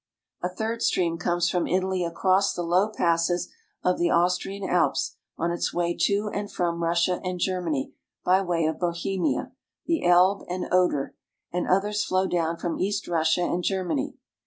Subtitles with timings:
[0.41, 3.49] A third stream comes from Italy across the low passes
[3.83, 7.93] of the Austrian Alps on its way to and from Russia and Germany
[8.25, 9.51] by way of Bohemia,
[9.85, 11.13] the Elbe and Oder,
[11.53, 14.15] and others flow down from East Russia and Germany.